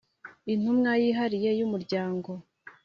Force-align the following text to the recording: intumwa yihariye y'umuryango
intumwa 0.53 0.91
yihariye 1.01 1.51
y'umuryango 1.59 2.31